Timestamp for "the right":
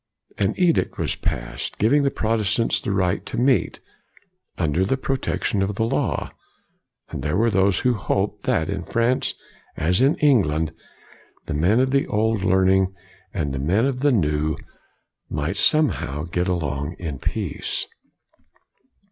2.81-3.23